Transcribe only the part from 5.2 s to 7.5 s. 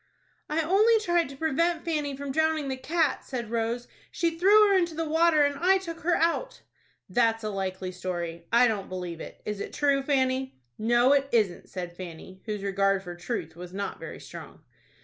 and I took her out." "That's a